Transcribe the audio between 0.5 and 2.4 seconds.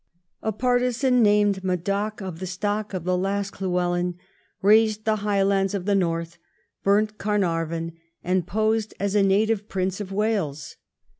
partisan named Madog, of